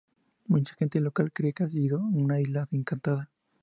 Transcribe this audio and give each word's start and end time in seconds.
Mucha 0.47 0.73
gente 0.73 0.99
local 0.99 1.31
cree 1.31 1.53
que 1.53 1.63
ha 1.63 1.69
sido 1.69 1.99
una 2.01 2.41
isla 2.41 2.67
encantada. 2.71 3.29